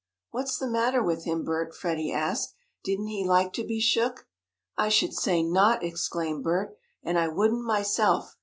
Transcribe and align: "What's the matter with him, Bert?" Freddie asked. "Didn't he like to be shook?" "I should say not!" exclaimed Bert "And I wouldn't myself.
"What's 0.31 0.57
the 0.57 0.65
matter 0.65 1.03
with 1.03 1.25
him, 1.25 1.43
Bert?" 1.43 1.75
Freddie 1.75 2.11
asked. 2.11 2.55
"Didn't 2.83 3.05
he 3.05 3.23
like 3.23 3.53
to 3.53 3.63
be 3.63 3.79
shook?" 3.79 4.25
"I 4.75 4.89
should 4.89 5.13
say 5.13 5.43
not!" 5.43 5.83
exclaimed 5.83 6.43
Bert 6.43 6.75
"And 7.03 7.19
I 7.19 7.27
wouldn't 7.27 7.63
myself. 7.63 8.35